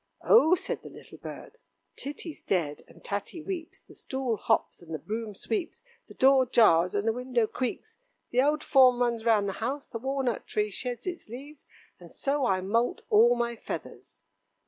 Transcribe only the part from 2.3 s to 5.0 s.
dead, and Tatty weeps, the stool hops, and the